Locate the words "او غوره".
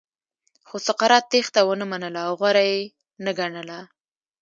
2.27-2.63